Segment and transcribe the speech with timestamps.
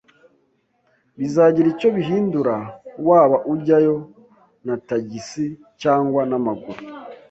[1.17, 2.55] Bizagira icyo bihindura
[3.07, 3.95] waba ujyayo
[4.65, 5.45] na tagisi
[5.81, 6.81] cyangwa n'amaguru.